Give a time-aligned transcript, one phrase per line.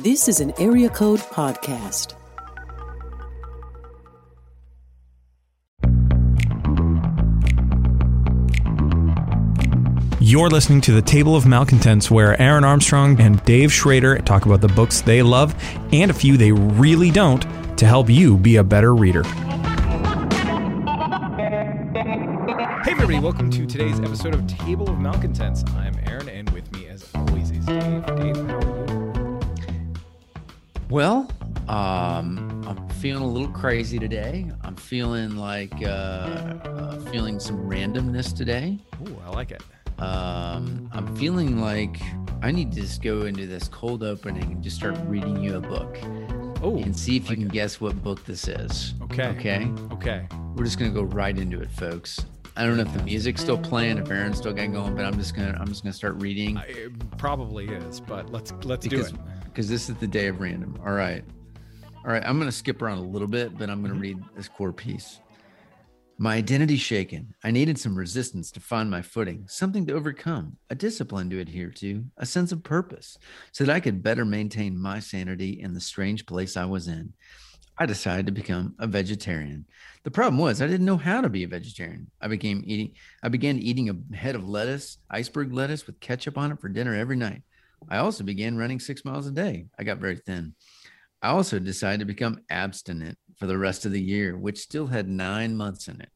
[0.00, 2.14] This is an Area Code Podcast.
[10.20, 14.60] You're listening to the Table of Malcontents, where Aaron Armstrong and Dave Schrader talk about
[14.60, 15.54] the books they love
[15.92, 17.42] and a few they really don't
[17.78, 19.22] to help you be a better reader.
[21.94, 25.62] Hey, everybody, welcome to today's episode of Table of Malcontents.
[25.76, 25.94] I'm
[30.90, 31.28] Well,
[31.68, 34.50] um, I'm feeling a little crazy today.
[34.62, 38.78] I'm feeling like uh, uh, feeling some randomness today.
[39.08, 39.62] Ooh, I like it.
[39.98, 42.00] Um, I'm feeling like
[42.42, 45.60] I need to just go into this cold opening and just start reading you a
[45.60, 45.96] book
[46.62, 47.52] Oh, and see if like you can it.
[47.52, 48.94] guess what book this is.
[49.02, 49.28] Okay.
[49.28, 49.70] Okay.
[49.92, 50.26] Okay.
[50.54, 52.24] We're just gonna go right into it, folks.
[52.56, 55.16] I don't know if the music's still playing, if Aaron's still got going, but I'm
[55.18, 59.16] just gonna I'm just gonna start reading it probably is, but let's let's because do
[59.16, 59.22] it.
[59.54, 60.76] Because this is the day of random.
[60.84, 61.24] All right.
[62.04, 62.24] All right.
[62.26, 63.86] I'm going to skip around a little bit, but I'm Mm-hmm.
[63.86, 65.20] going to read this core piece.
[66.18, 67.34] My identity shaken.
[67.44, 71.70] I needed some resistance to find my footing, something to overcome, a discipline to adhere
[71.70, 73.16] to, a sense of purpose,
[73.52, 77.12] so that I could better maintain my sanity in the strange place I was in.
[77.78, 79.66] I decided to become a vegetarian.
[80.04, 82.10] The problem was I didn't know how to be a vegetarian.
[82.20, 86.52] I became eating I began eating a head of lettuce, iceberg lettuce with ketchup on
[86.52, 87.42] it for dinner every night.
[87.88, 89.66] I also began running 6 miles a day.
[89.78, 90.54] I got very thin.
[91.22, 95.08] I also decided to become abstinent for the rest of the year, which still had
[95.08, 96.10] 9 months in it.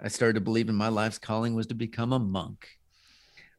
[0.00, 2.68] I started to believe in my life's calling was to become a monk.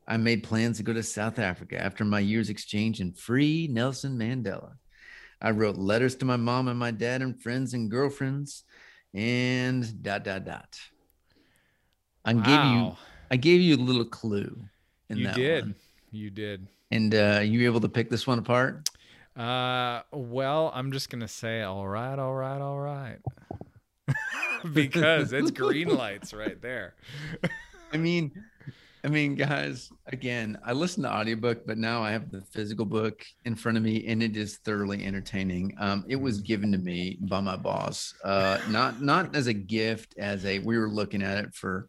[0.07, 4.17] I made plans to go to South Africa after my year's exchange and free Nelson
[4.17, 4.73] Mandela.
[5.41, 8.63] I wrote letters to my mom and my dad and friends and girlfriends
[9.13, 10.77] and dot dot dot.
[12.23, 12.95] I gave you
[13.31, 14.65] I gave you a little clue
[15.09, 15.63] in You that did.
[15.65, 15.75] one.
[16.11, 16.67] You did.
[16.91, 18.89] And uh you able to pick this one apart?
[19.35, 23.17] Uh, well, I'm just gonna say, all right, all right, all right,
[24.73, 26.95] because it's green lights right there.
[27.91, 28.31] I mean,
[29.05, 33.23] I mean, guys, again, I listen to audiobook, but now I have the physical book
[33.45, 35.75] in front of me and it is thoroughly entertaining.
[35.79, 40.15] Um, it was given to me by my boss, uh, not not as a gift,
[40.17, 41.87] as a we were looking at it for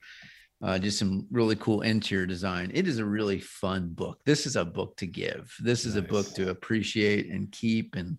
[0.62, 2.70] uh, just some really cool interior design.
[2.72, 4.20] It is a really fun book.
[4.24, 5.54] This is a book to give.
[5.60, 8.18] This is a book to appreciate and keep and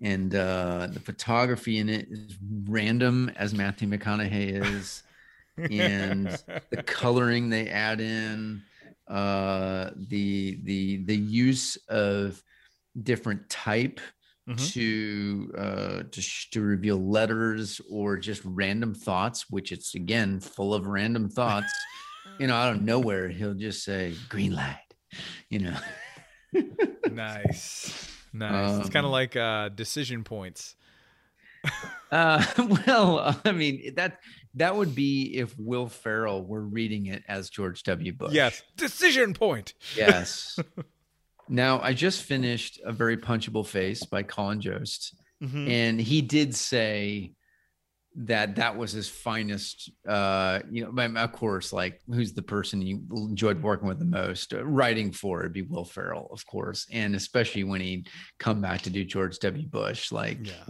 [0.00, 2.36] and uh, the photography in it is
[2.66, 5.04] random as Matthew McConaughey is
[5.70, 6.26] and
[6.70, 8.62] the coloring they add in
[9.08, 12.42] uh the the the use of
[13.02, 14.00] different type
[14.48, 14.72] Mhm.
[14.72, 20.74] to uh to, sh- to reveal letters or just random thoughts which it's again full
[20.74, 21.72] of random thoughts
[22.40, 24.78] you know out of nowhere he'll just say green light
[25.48, 25.76] you know
[27.08, 28.80] nice, nice.
[28.80, 30.74] it's kind of Um, like uh, decision points.
[32.10, 32.44] uh
[32.86, 34.18] well i mean that
[34.54, 39.34] that would be if will ferrell were reading it as george w bush Yes, decision
[39.34, 39.74] point.
[39.96, 40.58] Yes.
[41.48, 45.68] now I just finished a very punchable face by Colin Jost, Mhm.
[45.68, 47.32] and he did say
[48.14, 49.90] that that was his finest.
[50.06, 54.52] Uh, you know, of course, like who's the person you enjoyed working with the most?
[54.52, 58.08] Uh, writing for it'd be Will Ferrell, of course, and especially when he'd
[58.38, 59.66] come back to do George W.
[59.66, 60.66] Bush, like Yeah.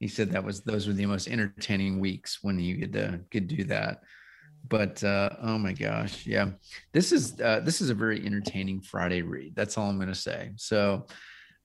[0.00, 3.46] he said that was those were the most entertaining weeks when you could uh, could
[3.48, 4.00] do that
[4.68, 6.50] but uh oh my gosh yeah
[6.92, 10.50] this is uh this is a very entertaining friday read that's all i'm gonna say
[10.56, 11.06] so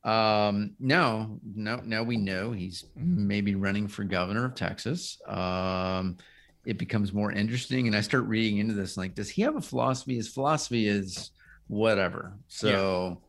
[0.03, 6.17] um now now now we know he's maybe running for governor of texas um
[6.65, 9.61] it becomes more interesting and i start reading into this like does he have a
[9.61, 11.31] philosophy his philosophy is
[11.67, 13.21] whatever so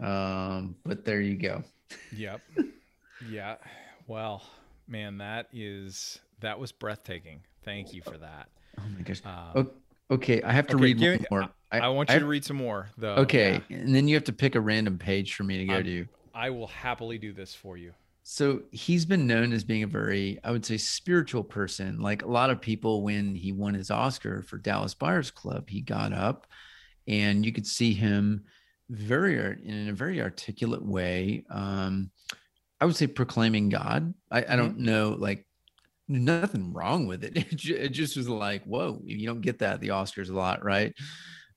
[0.00, 1.62] um but there you go
[2.16, 2.40] Yep.
[3.28, 3.56] yeah.
[4.06, 4.42] Well,
[4.88, 7.40] man, that is that was breathtaking.
[7.64, 8.48] Thank you for that.
[8.84, 9.70] Oh my gosh Um,
[10.10, 12.56] okay i have to okay, read give more I, want you have- to read some
[12.56, 13.14] more, though.
[13.14, 13.76] Okay, Yeah.
[13.76, 16.06] and then you have to pick a random page for me to go I'm- to.
[16.34, 17.92] I will happily do this for you.
[18.24, 22.00] So he's been known as being a very, I would say, spiritual person.
[22.00, 25.80] Like a lot of people, when he won his Oscar for Dallas Buyers Club, he
[25.80, 26.48] got up,
[27.06, 28.44] and you could see him
[28.88, 31.44] very in a very articulate way.
[31.50, 32.10] Um,
[32.80, 34.12] I would say proclaiming God.
[34.28, 35.46] I, I don't know, like
[36.10, 37.36] nothing wrong with it.
[37.36, 40.34] It, ju- it just was like, whoa, you don't get that at the Oscars a
[40.34, 40.92] lot, right?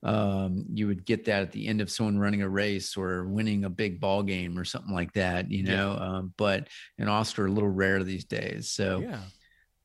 [0.06, 3.64] um, you would get that at the end of someone running a race or winning
[3.64, 5.76] a big ball game or something like that, you Yeah.
[5.78, 5.92] know.
[5.94, 6.68] Um, but
[6.98, 8.70] an Oscar a little rare these days.
[8.70, 9.22] So, yeah.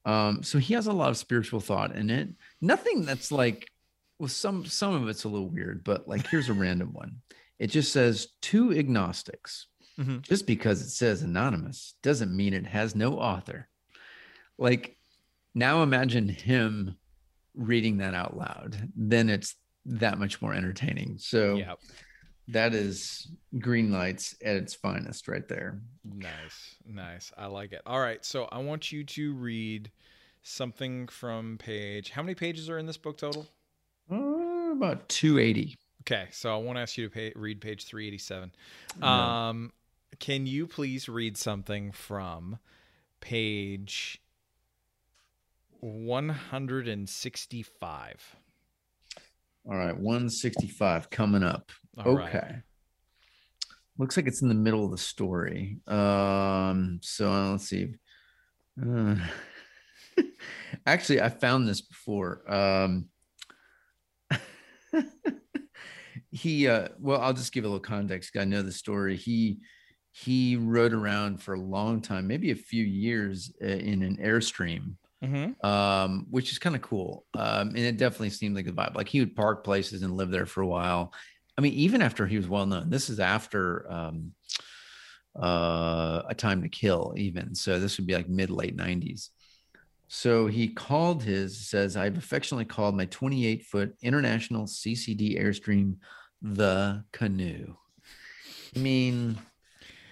[0.05, 2.31] um, so he has a lot of spiritual thought in it.
[2.61, 3.69] Nothing that's like,
[4.19, 7.19] well, some some of it's a little weird, but like here's a random one.
[7.61, 9.67] It just says two agnostics.
[10.01, 10.23] Mhm.
[10.23, 13.69] just because it says anonymous doesn't mean it has no author.
[14.59, 14.97] Like
[15.55, 16.97] now imagine him
[17.55, 18.91] reading that out loud.
[18.97, 19.55] Then it's
[19.87, 21.17] that much more entertaining.
[21.19, 21.75] So Yeah.
[22.49, 23.29] that is
[23.59, 25.81] green lights at its finest right there.
[26.05, 26.77] Nice.
[26.87, 27.33] Nice.
[27.37, 27.83] I like it.
[27.87, 28.25] All right.
[28.25, 29.91] So I want you to read
[30.43, 32.11] something from page.
[32.11, 33.47] How many pages are in this book total?
[34.11, 35.77] Uh, about 280.
[36.03, 36.29] Okay.
[36.31, 38.53] So I want to ask you to pay, read page 387.
[39.01, 39.49] Yeah.
[39.49, 39.73] Um,
[40.21, 42.59] can you please read something from
[43.21, 44.21] page
[45.81, 48.37] 165?
[49.69, 51.71] All right, 165 coming up.
[51.99, 52.35] All right.
[52.35, 52.57] okay.
[53.99, 55.79] Looks like it's in the middle of the story.
[55.87, 57.95] Um, so uh, let's see.
[58.81, 59.17] Uh,
[60.87, 62.43] actually, I found this before.
[62.53, 63.09] Um,
[66.31, 69.59] he uh well i'll just give a little context i know the story he
[70.11, 74.95] he rode around for a long time maybe a few years uh, in an airstream
[75.23, 75.67] Mm-hmm.
[75.67, 77.27] um, which is kind of cool.
[77.35, 78.95] Um, and it definitely seemed like a vibe.
[78.95, 81.13] Like he would park places and live there for a while.
[81.57, 84.33] I mean, even after he was well known, this is after um,
[85.35, 87.57] uh, a time to kill, even.
[87.57, 89.31] So this would be like mid late 90s.
[90.07, 95.97] So he called his, says, I've affectionately called my 28 foot international CCD Airstream
[96.43, 97.75] the canoe.
[98.75, 99.39] I mean,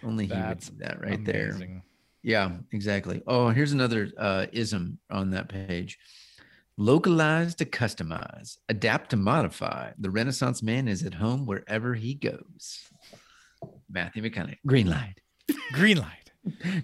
[0.03, 1.83] only he That's would do that right there.
[2.27, 2.53] Amazing.
[2.53, 3.23] Yeah, exactly.
[3.27, 5.99] Oh, here's another uh, ism on that page.
[6.77, 9.93] Localize to customize, adapt to modify.
[9.99, 12.91] The Renaissance man is at home wherever he goes.
[13.89, 14.59] Matthew McConaughey.
[14.67, 15.15] Green light.
[15.73, 16.31] Green light.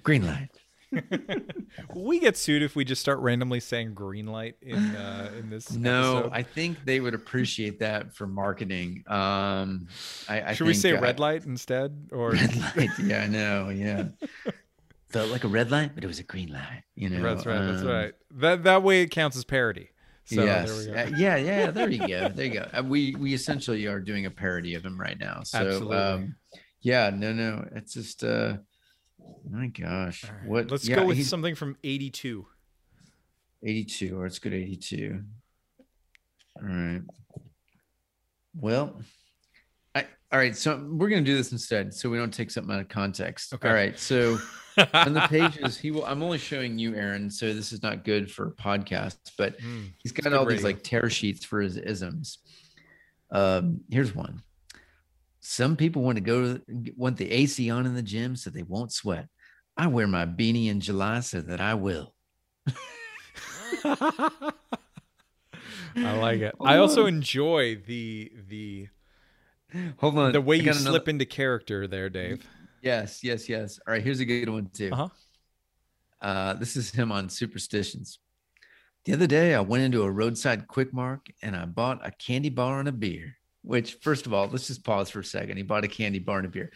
[0.03, 0.49] Green light.
[1.95, 5.73] we get sued if we just start randomly saying green light in uh, in this.
[5.73, 6.33] No, episode.
[6.33, 9.03] I think they would appreciate that for marketing.
[9.07, 9.89] Um,
[10.29, 12.09] I, I should we say uh, red light instead?
[12.13, 12.91] Or Red light.
[13.03, 13.71] Yeah, I know.
[13.71, 14.09] Yeah.
[15.13, 16.85] Felt like a red light, but it was a green light.
[16.95, 17.23] You know.
[17.23, 17.61] that's right.
[17.61, 18.15] That's um, right.
[18.33, 19.91] That that way it counts as parody.
[20.25, 20.69] So yes.
[20.69, 20.93] there we go.
[20.93, 22.29] Uh, yeah, yeah, there you go.
[22.29, 22.69] There you go.
[22.73, 25.43] Uh, we we essentially are doing a parody of him right now.
[25.43, 25.97] So Absolutely.
[25.97, 26.37] um
[26.81, 27.69] yeah, no, no.
[27.75, 28.57] It's just uh
[29.49, 30.25] my gosh.
[30.25, 32.47] Right, What Let's yeah, go with something from '82.
[33.65, 35.23] 82, or it's good 82.
[36.57, 37.03] All right.
[38.55, 39.01] Well,
[40.33, 42.89] all right, so we're gonna do this instead so we don't take something out of
[42.89, 43.53] context.
[43.53, 43.69] Okay.
[43.69, 44.39] All right, so
[44.95, 48.31] on the pages, he will I'm only showing you, Aaron, so this is not good
[48.31, 52.39] for podcasts, but Mm, He's got all these like tear sheets for his isms.
[53.31, 54.43] Um, here's one.
[55.41, 56.63] Some people want to go to,
[56.97, 59.27] want the AC on in the gym so they won't sweat.
[59.77, 62.15] I wear my beanie in July so that I will.
[63.85, 64.53] I
[65.95, 66.55] like it.
[66.61, 68.89] I also enjoy the the
[69.99, 70.33] Hold on.
[70.33, 72.47] the way you slip another- into character there, Dave.
[72.83, 73.79] Yes, yes, yes.
[73.87, 74.91] All right, here's a good one too.
[74.93, 75.09] Uh-huh.
[76.21, 78.19] Uh, this is him on superstitions.
[79.05, 82.51] The other day, I went into a roadside quick mark and I bought a candy
[82.51, 83.37] bar and a beer.
[83.65, 85.57] Which, first of all, let's just pause for a second.
[85.57, 86.71] He bought a candy bar and a beer.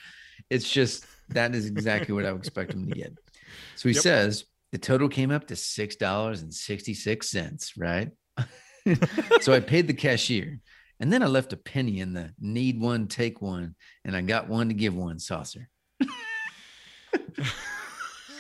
[0.51, 3.13] It's just that is exactly what I would expect him to get.
[3.75, 4.03] So he Yep.
[4.03, 7.77] says the total came up to six dollars and sixty six cents.
[7.77, 8.11] Right.
[9.41, 10.61] so I paid the cashier,
[11.01, 14.49] and then I left a penny in the need one, take one, and I got
[14.49, 15.69] one to give one saucer.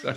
[0.02, 0.16] So-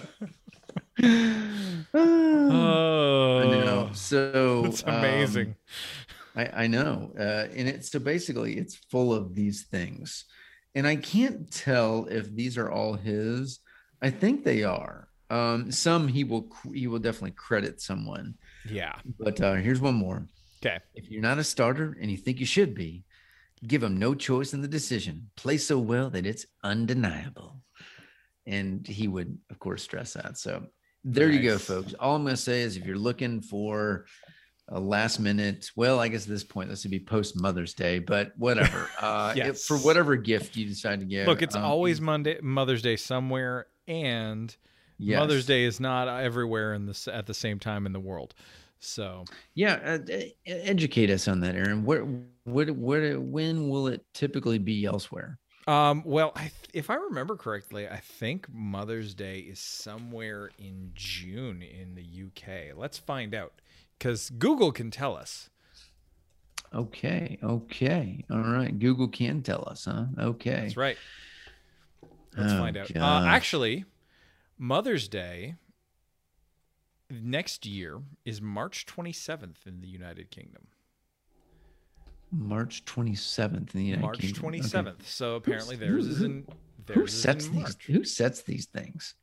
[1.94, 3.90] Oh, I know.
[3.94, 5.56] So that's um, amazing.
[6.36, 7.12] I, I know.
[7.18, 10.26] Uh, and it's so basically it's full of these things.
[10.76, 13.60] And I can't tell if these are all his.
[14.02, 15.08] I think they are.
[15.30, 18.36] Um, some he will he will definitely credit someone.
[18.70, 18.96] yeah.
[19.20, 20.28] But uh, here's one more.
[20.64, 20.80] Okay.
[20.94, 23.06] If you're not a starter and you think you should be,
[23.68, 25.30] give them no choice in the decision.
[25.36, 27.62] Play so well that it's undeniable.
[28.46, 30.38] And he would, of course, stress that.
[30.38, 30.68] So
[31.04, 31.94] there you go, folks.
[32.00, 34.06] All I'm going to say is if you're looking for
[34.68, 38.00] a last minute, well, I guess at this point, this would be post Mother's Day,
[38.00, 38.90] but whatever.
[39.00, 41.26] Uh, if- for whatever gift you decide to give.
[41.26, 44.54] Look, it's um, always Monday, Mother's Day somewhere, and
[44.98, 45.20] yes.
[45.20, 48.34] Mother's Day is not everywhere in this at the same time in the world.
[48.80, 51.84] So Yeah, uh, educate us on that, Aaron.
[51.84, 52.04] Where,
[52.46, 55.38] what, where, when will it typically be elsewhere?
[55.68, 60.92] Um, well, I th- if I remember correctly, I think Mother's Day is somewhere in
[60.96, 62.76] June in the UK.
[62.76, 63.54] Let's find out
[63.98, 65.50] because Google can tell us.
[66.74, 67.38] Okay.
[67.44, 68.26] Okay.
[68.30, 68.78] All right.
[68.78, 70.06] Google can tell us, huh?
[70.18, 70.62] Okay.
[70.62, 70.98] That's right.
[72.38, 72.96] Let's Oh, find out.
[72.96, 73.86] Uh, actually,
[74.58, 75.56] Mother's Day
[77.10, 80.68] next year is March 27th in the United Kingdom.
[82.32, 84.46] March 27th in the United March Kingdom.
[84.46, 84.60] Okay.
[84.60, 85.04] 27th.
[85.06, 86.46] So apparently theirs is in
[86.86, 87.62] theirs Who sets in these?
[87.62, 87.86] March.
[87.88, 89.16] Who sets these things?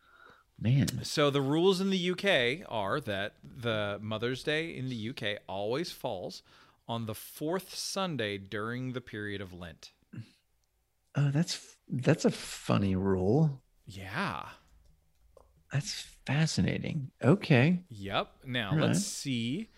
[0.59, 5.39] Man, So the rules in the UK are that the Mother's Day in the UK
[5.47, 6.43] always falls
[6.89, 9.93] on the fourth Sunday during the period of Lent.
[11.15, 13.61] oh, that's that's a funny rule.
[13.85, 14.47] Yeah.
[15.73, 15.93] That's
[16.27, 17.11] fascinating.
[17.23, 18.29] Okay, Yep.
[18.47, 19.69] Now let's see.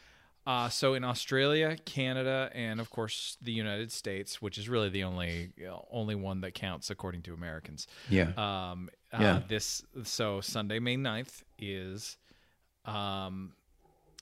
[0.47, 5.05] Uh, so in Australia, Canada, and of course the United States, which is really the
[5.05, 7.87] only you know, only one that counts according to Americans.
[8.09, 9.41] yeah, Um, uh, Yeah.
[9.47, 12.17] This so Sunday, May 9th is,
[12.87, 13.53] um,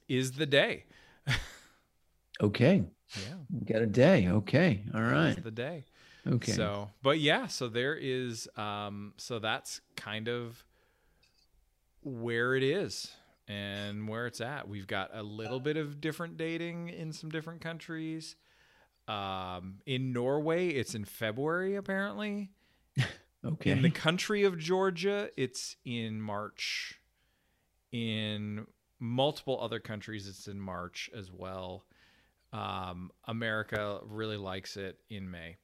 [0.08, 0.84] is the day.
[2.40, 2.84] okay.
[3.14, 4.28] Yeah, We got a day.
[4.28, 5.36] Okay, all right.
[5.38, 5.84] is the day.
[6.26, 10.64] Okay, So, but yeah, so there is, um, so that's kind of
[12.06, 13.12] where it is
[13.48, 14.68] and where it's at.
[14.68, 18.36] We've got a little bit of different dating in some different countries.
[19.08, 22.50] Um, in Norway, it's in February apparently.
[23.44, 23.70] okay.
[23.70, 27.00] In the country of Georgia, it's in March.
[27.92, 28.66] In
[28.98, 31.84] multiple other countries, it's in March as well.
[32.52, 35.56] Um, America really likes it in May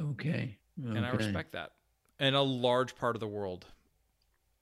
[0.00, 1.72] okay, and I respect that.
[2.18, 3.66] And a large part of the world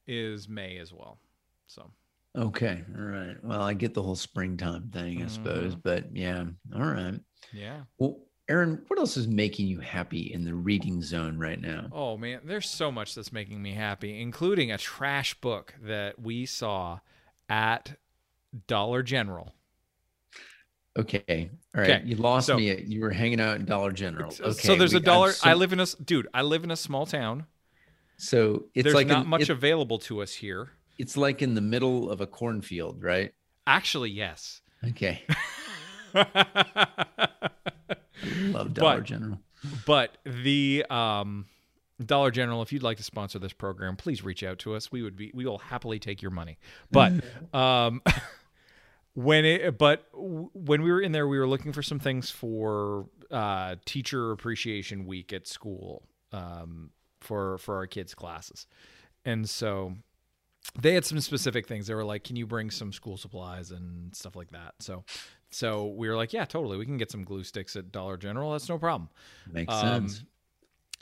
[0.08, 1.18] is May as well.
[1.66, 1.90] So
[2.36, 3.36] Okay, all right.
[3.42, 5.80] Well, I get the whole springtime thing, I suppose, mm-hmm.
[5.82, 7.18] but yeah, all right.
[7.52, 7.80] yeah.
[7.98, 11.86] Well, Aaron, what else is making you happy in the reading zone right now?
[11.92, 16.46] Oh man, there's so much that's making me happy, including a trash book that we
[16.46, 17.00] saw
[17.48, 17.96] at
[18.66, 19.54] Dollar General.
[20.98, 21.90] Okay, all right.
[21.90, 22.74] Okay, You lost so- me.
[22.82, 24.32] You were hanging out in Dollar General.
[24.40, 25.28] Okay, so there's a dollar.
[25.28, 26.28] I'm so- I live in a dude.
[26.32, 27.46] I live in a small town.
[28.18, 30.70] So it's there's like not in- much it- available to us here.
[30.98, 33.32] it's like in the middle of a cornfield, right?
[33.66, 34.60] Actually, yes.
[34.84, 35.22] Okay,
[36.14, 36.26] love
[38.74, 39.38] Dollar But- General.
[39.86, 41.46] But the um,
[42.04, 44.92] Dollar General, if you'd like to sponsor this program, please reach out to us.
[44.92, 46.58] We would be we will happily take your money.
[46.92, 47.12] But
[47.54, 48.00] um,
[49.14, 53.06] when it but when we were in there, we were looking for some things for
[53.32, 58.66] uh, Teacher Appreciation Week at school um, for for our kids' classes,
[59.24, 59.94] and so
[60.78, 61.86] they had some specific things.
[61.86, 65.04] They were like, "Can you bring some school supplies and stuff like that?" So.
[65.50, 66.76] So we were like, yeah, totally.
[66.76, 68.52] We can get some glue sticks at Dollar General.
[68.52, 69.08] That's no problem.
[69.50, 70.24] Makes Um, sense.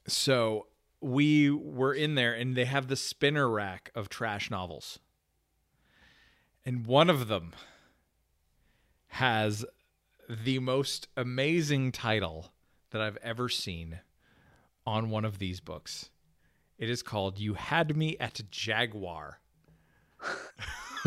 [0.07, 0.69] So
[1.01, 5.01] we were in there and they have the spinner rack of trash novels.
[6.65, 7.55] And one of them
[9.09, 9.65] has
[10.29, 12.53] the most amazing title
[12.91, 13.99] that I've ever seen
[14.87, 16.11] on one of these books.
[16.79, 19.41] It is called You Had Me at Jaguar.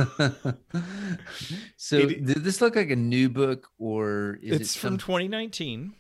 [1.78, 5.94] so it- did this look like a new book or is it's it from 2019.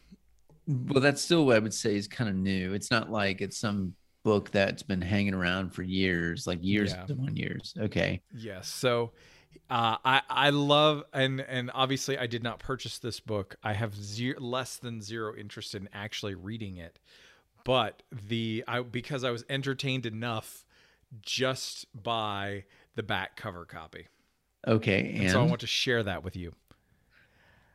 [0.67, 3.57] well that's still what i would say is kind of new it's not like it's
[3.57, 3.93] some
[4.23, 7.05] book that's been hanging around for years like years Yeah.
[7.09, 8.67] upon years okay Yes.
[8.67, 9.11] So
[9.69, 13.55] uh, I I love and and obviously I did not purchase this book.
[13.63, 16.99] I have zero, less than zero interest in actually reading it,
[17.63, 20.65] but the I because I was entertained enough
[21.21, 24.07] just by the back cover copy,
[24.67, 26.53] okay and, and so I want to share that with you.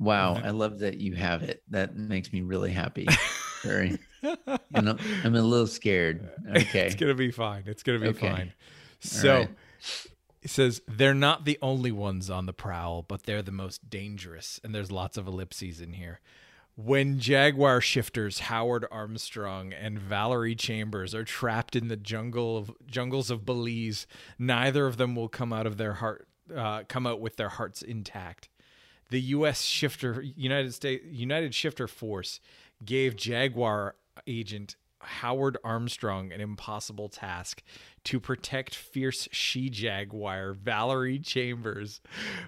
[0.01, 3.09] wow i love that you have it that makes me really happy
[3.63, 7.65] very and I'm, I'm a little scared okay It's gonna be fine.
[7.67, 8.29] It's gonna be Okay.
[8.29, 8.53] fine.
[9.01, 9.51] So right.
[10.43, 14.61] it says they're not the only ones on the prowl, but they're the most dangerous.
[14.65, 16.21] And there's lots of ellipses in here.
[16.77, 23.31] When Jaguar shifters Howard Armstrong and Valerie Chambers are trapped in the jungle of jungles
[23.31, 24.09] of Belize,
[24.41, 27.81] neither of them will come out of their heart uh, come out with their hearts
[27.81, 28.49] intact.
[29.11, 29.63] The U.S.
[29.63, 32.41] shifter United States United Shifter Force
[32.85, 33.95] gave Jaguar
[34.27, 37.63] agent Howard Armstrong an impossible task
[38.05, 42.01] to protect fierce she jaguar Valerie Chambers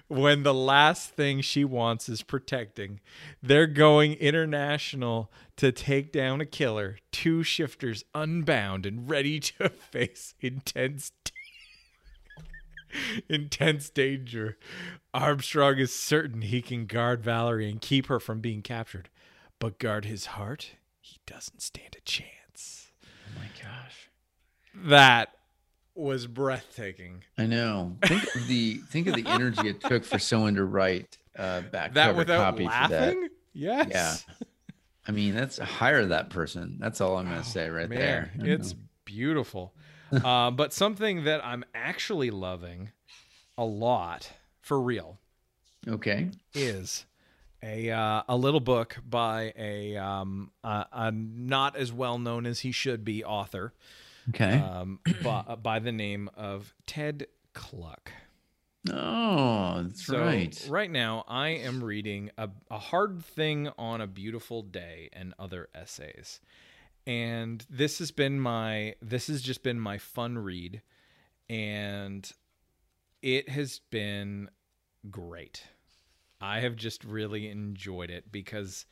[0.07, 2.99] when the last thing she wants is protecting.
[3.41, 10.35] They're going international to take down a killer, two shifters unbound and ready to face
[10.39, 11.11] intense
[13.29, 14.57] intense danger.
[15.13, 19.09] Armstrong is certain he can guard Valerie and keep her from being captured,
[19.59, 20.71] but guard his heart,
[21.01, 22.91] he doesn't stand a chance.
[23.03, 24.09] oh my gosh
[24.73, 25.36] That
[25.97, 27.23] was breathtaking.
[27.37, 31.17] i know think of the think of the energy it took for someone to write
[31.37, 33.29] uh back That cover without copy for that laughing?
[33.53, 33.87] Yes.
[33.89, 34.45] Yeah.
[35.07, 36.77] I mean, that's hire that person.
[36.79, 38.31] That's all I'm gonna say right Oh, Man, there.
[38.39, 38.79] It's know.
[39.05, 39.73] beautiful.
[40.11, 42.91] uh, but something that I'm actually loving
[43.57, 45.17] a lot for real
[45.87, 46.29] okay.
[46.53, 47.05] is
[47.63, 52.59] a uh, a little book by a um a, a not as well known as
[52.59, 53.73] he should be author.
[54.29, 54.59] Okay.
[54.59, 58.11] um, by, by the name of Ted Kluck.
[58.91, 60.67] oh, that's So right.
[60.69, 65.69] right now, I am reading a, a hard thing on a beautiful day and other
[65.73, 66.39] essays,
[67.05, 70.81] and this has been my this has just been my fun read,
[71.49, 72.29] and
[73.21, 74.49] it has been
[75.09, 75.63] great.
[76.39, 78.85] I have just really enjoyed it because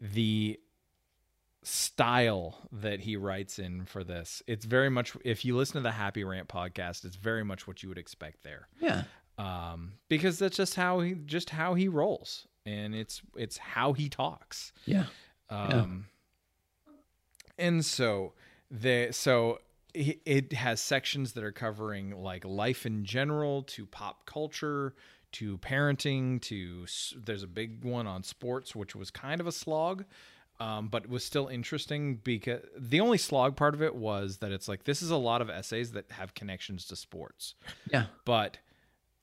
[0.00, 0.58] the
[1.68, 5.90] style that he writes in for this it's very much if you listen to the
[5.90, 9.02] happy rant podcast it's very much what you would expect there Yeah.
[9.36, 14.08] um, because that's just how he just how he rolls, and it's it's how he
[14.08, 14.72] talks.
[14.86, 15.06] Yeah.
[15.50, 16.06] Um,
[17.58, 18.32] and so
[18.70, 19.58] the so
[19.94, 24.94] it, it has sections that are covering like life in general to pop culture
[25.32, 26.86] to parenting to
[27.24, 30.04] there's a big one on sports which was kind of a slog
[30.58, 34.52] um, but it was still interesting because the only slog part of it was that
[34.52, 37.54] it's like this is a lot of essays that have connections to sports
[37.92, 38.06] Yeah.
[38.24, 38.58] but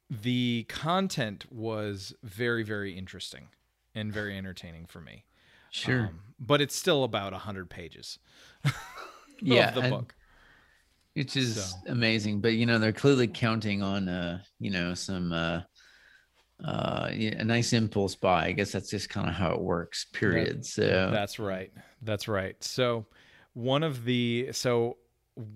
[0.10, 3.48] the content was very very interesting
[3.96, 5.26] and very entertaining for me
[5.72, 6.02] Sure.
[6.02, 8.20] Um, but it's still about 100 pages
[9.42, 9.70] yeah.
[9.70, 10.16] of the and- book
[11.16, 11.76] which is So.
[11.92, 15.62] amazing but you know they're clearly counting on uh you know some uh
[16.64, 18.46] uh a nice impulse buy.
[18.46, 20.66] I guess that's just kind of how it works period.
[20.66, 21.72] So that's right.
[22.02, 22.62] That's right.
[22.64, 23.06] So
[23.54, 24.98] one of the so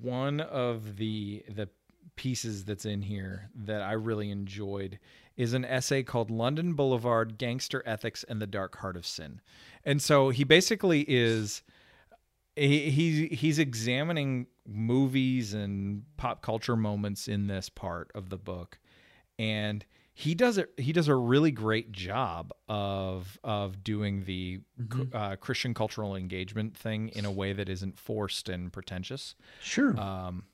[0.02, 1.70] one of the the
[2.16, 4.98] pieces that's in here that i really enjoyed
[5.36, 9.40] is an essay called london boulevard gangster ethics and the dark heart of sin.
[9.86, 11.62] And so he basically is
[12.58, 18.80] he, he he's examining movies and pop culture moments in this part of the book.
[19.40, 19.86] And
[20.20, 24.60] he does it he does a really great job of of doing the
[25.14, 29.36] uh, christian cultural engagement thing in a way that isn't forced and pretentious.
[29.62, 29.96] Sure.
[30.00, 30.46] Um,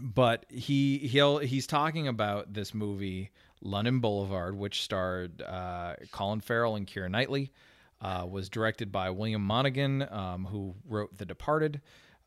[0.00, 3.30] but he he'll he's talking about this movie
[3.60, 7.52] London Boulevard, which starred uh, Colin Farrell and Keira Knightley,
[8.00, 11.82] uh, was directed by William Monahan, um, who wrote The Departed.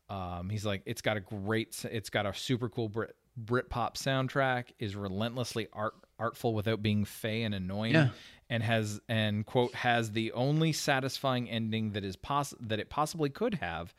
[0.08, 4.68] Um, he's like, it's got a great, it's got a super cool Brit Britpop soundtrack,
[4.78, 8.08] is relentlessly art artful without being fey and annoying, Yeah.
[8.50, 13.28] and has and quote has the only satisfying ending that is poss that it possibly
[13.30, 13.94] could have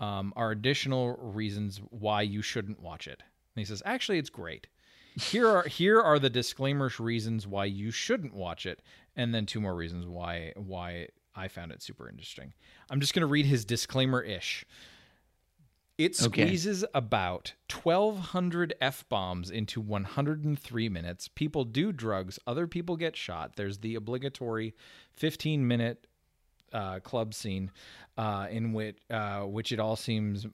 [0.00, 3.20] um, are additional reasons why you shouldn't watch it.
[3.54, 4.68] And he says, actually, it's great.
[5.16, 8.80] Here are here are the disclaimers reasons why you shouldn't watch it,
[9.16, 12.52] and then two more reasons why why I found it super interesting.
[12.90, 14.64] I'm just going to read his disclaimer ish.
[15.98, 16.44] It Okay.
[16.46, 21.26] squeezes about 1,200 F bombs into 103 minutes.
[21.26, 23.56] People do drugs, other people get shot.
[23.56, 24.74] There's the obligatory
[25.14, 26.06] 15 minute
[26.72, 27.72] uh, club scene
[28.16, 30.46] uh, in which uh, which it all seems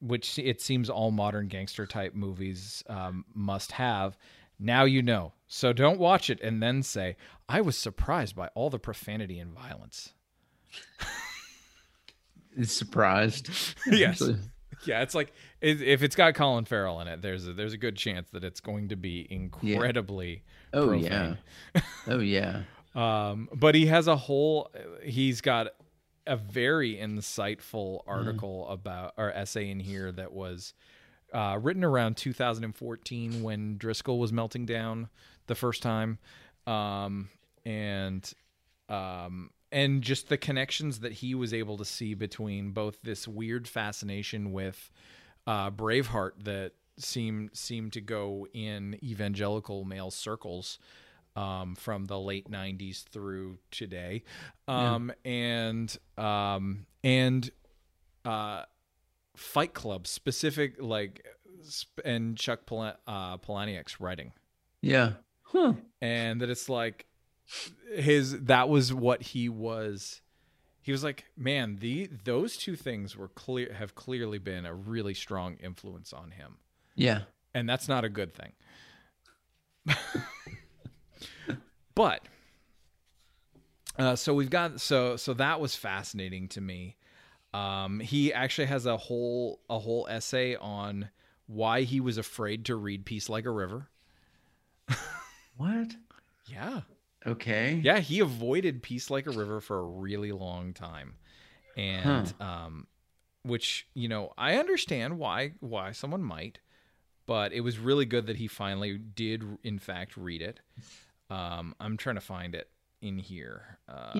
[0.00, 4.18] which it seems all modern gangster type movies um, must have.
[4.58, 5.32] Now you know.
[5.46, 7.16] So don't watch it and then say,
[7.48, 10.12] I was surprised by all the profanity and violence.
[12.64, 13.48] Surprised
[13.86, 14.22] Yes.
[14.86, 17.78] Yeah, it's like if if it's got Colin Farrell in it, there's a, there's a
[17.78, 21.38] good chance that it's going to be incredibly oh profane.
[21.74, 22.62] yeah oh yeah
[22.94, 24.70] Um, but he has a whole.
[25.02, 25.68] He's got
[26.26, 30.74] a very insightful article about or essay in here that was
[31.32, 35.08] uh, written around 2014 when Driscoll was melting down
[35.46, 36.18] the first time,
[36.66, 37.30] um,
[37.64, 38.30] and
[38.88, 43.66] um, and just the connections that he was able to see between both this weird
[43.66, 44.90] fascination with
[45.46, 50.78] uh, Braveheart that seemed seemed to go in evangelical male circles
[51.34, 54.22] um, from the late 90s through today.
[54.68, 57.50] Um, and um, and
[58.24, 58.64] uh,
[59.36, 61.26] fight club specific like
[61.64, 64.32] sp- and chuck Pala- uh, palahniuk's writing.
[64.80, 65.12] Yeah.
[65.42, 65.74] Huh.
[66.00, 67.06] And that it's like
[67.96, 70.20] his that was what he was
[70.80, 75.14] he was like man the those two things were clear have clearly been a really
[75.14, 76.56] strong influence on him
[76.94, 77.22] yeah
[77.54, 78.52] and that's not a good thing.
[81.94, 82.22] but
[83.98, 86.96] uh, so we've got so so that was fascinating to me.
[87.52, 91.10] Um, he actually has a whole a whole essay on
[91.46, 93.90] why he was afraid to read Peace Like a River.
[95.56, 95.94] what
[96.46, 96.82] Yeah,
[97.26, 101.14] okay yeah, he avoided Peace Like a River for a really long time,
[101.76, 102.86] and um,
[103.44, 106.58] which you know I understand why why someone might,
[107.26, 110.60] but it was really good that he finally did in fact read it.
[111.30, 112.68] Um, I'm trying to find it
[113.00, 113.78] in here.
[113.88, 114.12] Uh,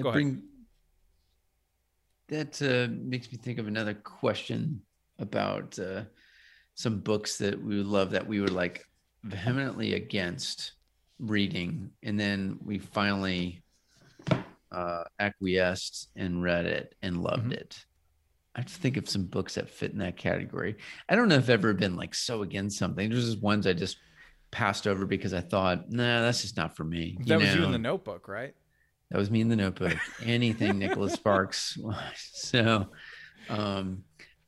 [0.00, 0.42] Go ahead.
[2.28, 4.82] that uh, makes me think of another question
[5.18, 6.02] about uh,
[6.74, 8.84] some books that we would love that we were like
[9.24, 10.72] vehemently against
[11.18, 13.62] reading, and then we finally
[14.70, 17.52] uh, acquiesced and read it and loved Mhm.
[17.52, 17.84] it.
[18.54, 20.76] I have to think of some books that fit in that category.
[21.08, 23.08] I don't know if I've ever been like so against something.
[23.08, 23.96] There's just ones I just
[24.50, 27.18] passed over because I thought, nah, that's just not for me.
[27.26, 28.54] That was you in the Notebook, right?
[29.10, 29.96] That was me in the notebook.
[30.20, 31.78] Anything Nicholas Sparks.
[32.16, 32.90] So
[33.48, 34.04] um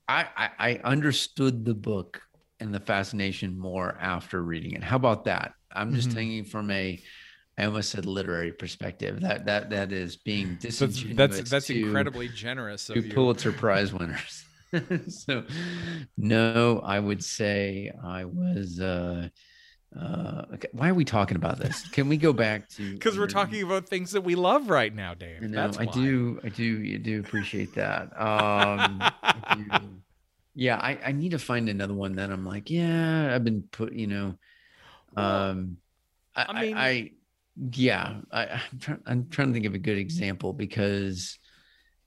[0.06, 2.20] I, I I understood the book
[2.59, 4.83] and the fascination more after reading it.
[4.85, 5.52] How about that?
[5.74, 6.14] I'm just Mhm.
[6.14, 7.02] thinking from a
[7.59, 9.20] I almost said literary perspective.
[9.20, 13.11] That that that is being That's disingenuous that's, that's to, incredibly generous of to you.
[13.14, 14.46] Pulitzer Prize winners.
[15.09, 15.44] so
[16.16, 19.28] no, I would say I was uh
[19.98, 20.68] uh okay.
[20.72, 21.88] why are we talking about this?
[21.92, 25.14] Can we go back to Because we're talking about things that we love right now,
[25.14, 25.42] Dave.
[25.42, 25.94] I know, That's I why.
[25.94, 28.12] do, I do, you do appreciate that.
[28.20, 30.02] Um, I do.
[30.54, 33.92] yeah, I, I need to find another one that I'm like, yeah, I've been put,
[33.92, 34.37] you know,
[35.16, 35.77] um,
[36.37, 37.11] I, I I, mean- I,
[37.75, 41.38] yeah, I, I'm trying, I'm trying to think of a good example because,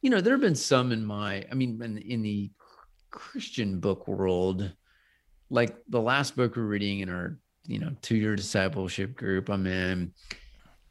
[0.02, 2.50] you know, there have been some in my, I mean, in, in the
[3.12, 4.72] Christian book world,
[5.50, 7.38] like the last book we're reading in our,
[7.68, 10.13] you know, two year discipleship group I'm in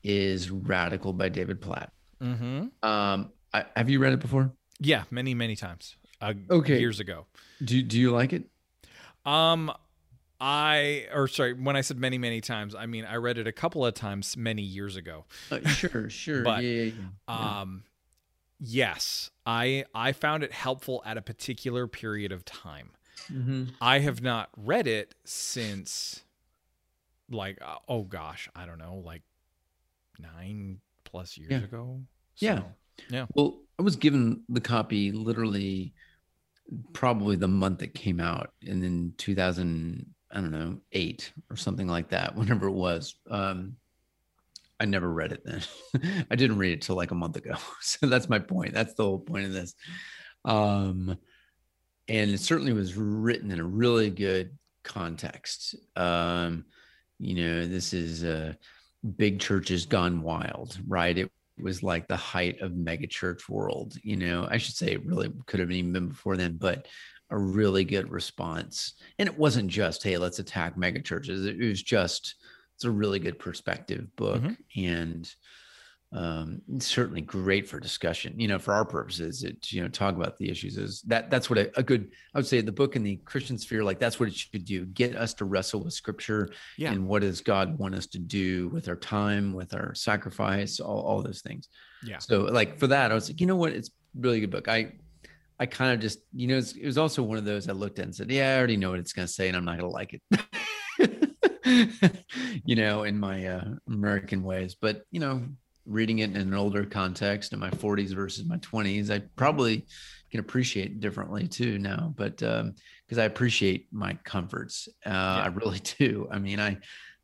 [0.05, 1.93] is Radical by David Platt.
[2.23, 2.89] Mm-hmm.
[2.89, 4.53] Um, I, have you read it before?
[4.81, 5.97] Yeah, many many times.
[6.21, 6.79] Uh, Okay.
[6.79, 7.27] years ago.
[7.65, 8.45] Do Do you like it?
[9.25, 9.73] Um,
[10.45, 13.53] I or sorry, when I said many many times, I mean I read it a
[13.53, 15.25] couple of times many years ago.
[15.53, 16.43] Uh, sure, sure.
[16.43, 16.93] But, yeah, yeah,
[17.29, 17.61] yeah.
[17.61, 17.85] Um,
[18.59, 22.91] yes, I I found it helpful at a particular period of time.
[23.31, 23.71] Mhm.
[23.81, 26.25] I have not read it since,
[27.31, 29.23] like, uh, oh gosh, I don't know, like
[30.19, 32.01] nine plus years ago.
[32.39, 32.63] Yeah.
[33.11, 33.27] yeah.
[33.37, 35.95] Well, I was given the copy literally
[36.95, 41.87] probably the month it came out, and then 2000, I don't know, eight or something
[41.87, 42.35] like that.
[42.37, 43.77] Whenever it was, um,
[44.81, 45.63] I never read it then.
[46.31, 47.55] I didn't read it till like a month ago.
[47.81, 48.75] So that's my point.
[48.75, 49.75] That's the whole point of this.
[50.45, 51.17] Um,
[52.09, 55.77] and it certainly was written in a really good context.
[55.95, 56.65] Um,
[57.19, 58.55] you know, this is uh,
[59.17, 61.17] big churches gone wild, right?
[61.17, 63.97] It was like the height of mega church world.
[64.03, 66.89] You know, I should say it really could have even been before then, but
[67.33, 68.95] a really good response.
[69.19, 71.47] And it wasn't just, hey, let's attack mega churches.
[71.47, 72.35] It was just,
[72.77, 74.57] it's a really good perspective book Mhm.
[74.77, 75.35] and
[76.15, 80.37] um certainly great for discussion you know for our purposes it you know talk about
[80.37, 83.03] the issues is that that's what a, a good i would say the book in
[83.03, 86.51] the christian sphere like that's what it should do get us to wrestle with scripture
[86.77, 86.93] Yeah.
[86.93, 91.01] and what does god want us to do with our time with our sacrifice all,
[91.01, 91.69] all those things
[92.05, 92.19] Yeah.
[92.19, 94.69] so like for that i was like you know what it's a really good book
[94.69, 94.93] i
[95.63, 98.05] i kind of just you know it was also one of those i looked at
[98.05, 99.89] and said yeah i already know what it's going to say and i'm not going
[99.89, 100.23] to like it.
[102.65, 105.43] You know in my uh, american ways but you know
[105.87, 109.87] reading it in an older context in my 40s versus my 20s i probably
[110.31, 112.75] can appreciate differently too now but um
[113.07, 114.89] because i appreciate my comforts.
[115.07, 116.29] Uh i really do.
[116.31, 116.77] I mean i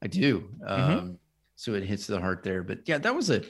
[0.02, 0.48] i do.
[0.66, 1.16] Um Mhm.
[1.56, 3.42] so it hits the heart there but yeah that was a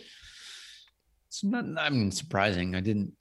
[1.28, 2.74] it's not i mean surprising.
[2.74, 3.12] I didn't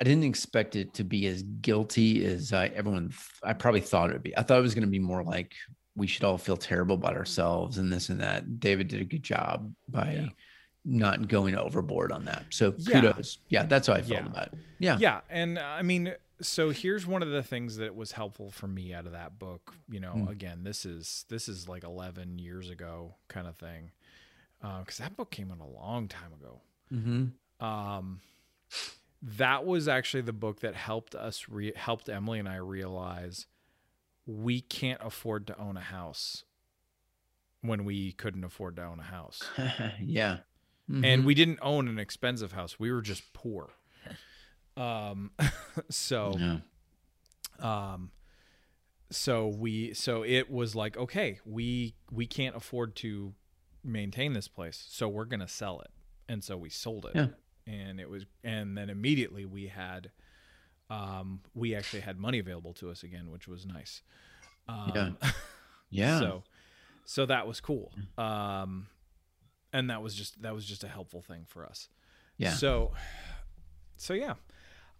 [0.00, 4.14] i didn't expect it to be as guilty as i everyone i probably thought it
[4.14, 5.54] would be i thought it was going to be more like
[5.96, 9.22] we should all feel terrible about ourselves and this and that david did a good
[9.22, 10.28] job by Yeah.
[10.84, 13.00] not going overboard on that so Yeah.
[13.00, 14.26] kudos yeah that's how i felt Yeah.
[14.26, 17.94] about it yeah Yeah, and uh, I mean, so here's one of the things that
[17.94, 19.72] was helpful for me out of that book.
[19.88, 20.30] You know, Mm.
[20.30, 23.92] again, this is this is like 11 years ago, kind of thing,
[24.60, 26.60] because that book came out a long time ago.
[26.92, 27.64] mm-hmm.
[27.64, 28.20] Um,
[29.26, 33.46] that was actually the book that helped us re- helped Emily and I realize
[34.26, 36.44] we can't afford to own a house
[37.62, 39.42] when we couldn't afford to own a house.
[40.00, 40.38] yeah
[40.86, 41.24] and Mhm.
[41.24, 42.78] we didn't own an expensive house.
[42.78, 43.70] We were just poor.
[44.76, 45.30] Um,
[45.88, 46.58] so, yeah.
[47.58, 48.10] um,
[49.10, 53.32] so we, so it was like, okay, we, we can't afford to
[53.82, 54.84] maintain this place.
[54.90, 55.90] So we're going to sell it.
[56.28, 57.26] And so we sold it Yeah.
[57.66, 60.10] And it was, and then immediately we had,
[60.90, 64.02] um, we actually had money available to us again, which was nice.
[64.68, 65.18] Um,
[65.90, 66.42] yeah so,
[67.04, 67.92] so that was cool.
[68.16, 68.86] Um,
[69.72, 71.88] and that was just, that was just a helpful thing for us.
[72.36, 72.92] yeah So,
[73.96, 74.34] so yeah,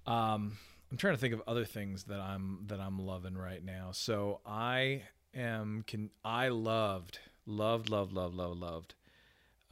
[0.07, 0.57] um,
[0.91, 3.91] I'm trying to think of other things that I'm that I'm loving right now.
[3.93, 5.03] So I
[5.35, 8.95] am can I loved loved loved loved loved loved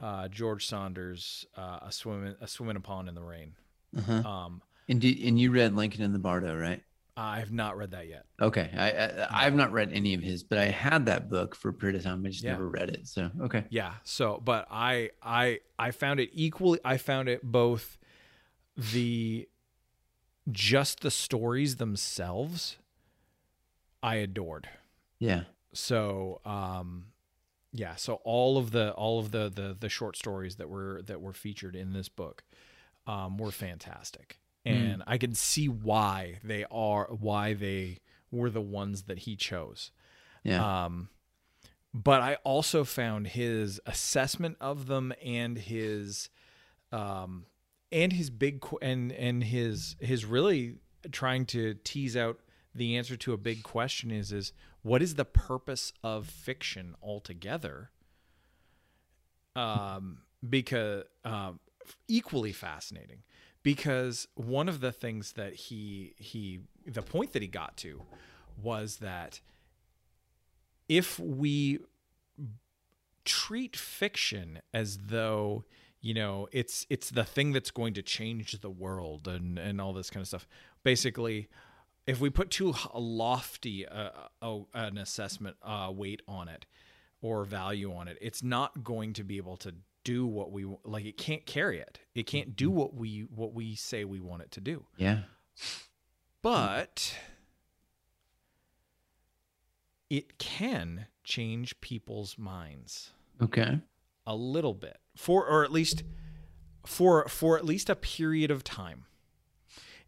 [0.03, 3.53] uh, George Saunders uh, a swim in a swim in a pond in the rain.
[3.97, 4.27] uh-huh.
[4.27, 6.81] Um, And did, and you read Lincoln in the Bardo, right?
[7.15, 8.25] I have not read that yet.
[8.41, 8.89] Okay, I,
[9.23, 11.95] I I've not read any of his, but I had that book for a period
[11.97, 12.25] of time.
[12.25, 12.51] I just Yeah.
[12.53, 13.07] never read it.
[13.07, 13.93] So okay, Yeah.
[14.03, 16.79] So, but I I I found it equally.
[16.83, 17.97] I found it both
[18.75, 19.47] the
[20.51, 22.77] just the stories themselves.
[24.01, 24.67] I adored.
[25.19, 27.05] yeah, So, um,
[27.73, 27.95] yeah.
[27.95, 31.33] So all of the all of the the the short stories that were that were
[31.33, 32.43] featured in this book,
[33.07, 37.99] um, were fantastic, and I can see why they are why they
[38.31, 39.91] were the ones that he chose.
[40.43, 41.09] yeah, Um,
[41.93, 46.29] but I also found his assessment of them and his,
[46.91, 47.45] um,
[47.91, 50.77] and his big and and his his really
[51.11, 52.39] trying to tease out
[52.73, 54.53] the answer to a big question is is
[54.83, 57.89] what is the purpose of fiction altogether?
[59.55, 61.59] Um, because um,
[62.07, 63.23] equally fascinating
[63.63, 68.01] because one of the things that he he the point that he got to
[68.61, 69.39] was that
[70.89, 71.79] if we
[73.25, 75.63] treat fiction as though
[76.01, 79.93] you know it's it's the thing that's going to change the world and and all
[79.93, 80.47] this kind of stuff
[80.83, 81.47] basically
[82.05, 84.09] if we put too lofty uh,
[84.41, 86.65] uh, an assessment uh, weight on it
[87.21, 91.05] or value on it it's not going to be able to do what we like
[91.05, 91.99] it can't carry it.
[92.13, 94.85] It can't do what we what we say we want it to do.
[94.97, 95.19] Yeah,
[96.41, 97.15] but
[100.09, 103.11] it can change people's minds.
[103.41, 103.79] Okay,
[104.25, 104.97] a little bit.
[105.15, 106.03] For or at least
[106.85, 109.05] for for at least a period of time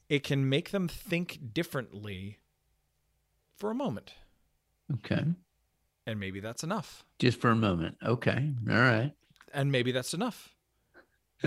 [0.10, 2.40] it can make them think differently
[3.58, 4.14] for a moment.
[4.94, 5.24] Okay.
[6.06, 7.04] and maybe that's enough.
[7.20, 7.98] Just for a moment.
[8.04, 9.14] Okay, all right,
[9.54, 10.54] and maybe that's enough.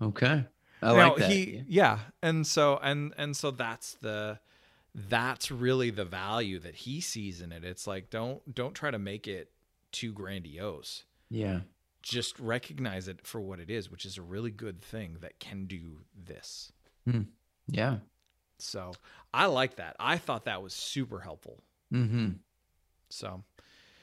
[0.00, 0.44] Okay.
[0.80, 1.30] I now, like that.
[1.30, 1.98] he yeah.
[2.22, 4.38] And so and and so that's the
[4.94, 7.64] that's really the value that he sees in it.
[7.64, 9.50] It's like don't don't try to make it
[9.90, 11.04] too grandiose.
[11.30, 11.60] Yeah,
[12.02, 15.66] just recognize it for what it is which is a really good thing that can
[15.66, 16.72] do this
[17.68, 17.96] yeah.
[18.58, 18.92] so
[19.32, 22.30] i like that i thought that was super helpful Mm-hmm.
[23.08, 23.42] so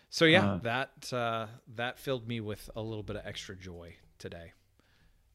[0.09, 3.95] so yeah Uh, that uh that filled me with a little bit of extra joy
[4.17, 4.53] today